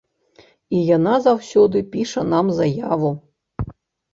[0.77, 3.11] І яна заўсёды піша нам заяву.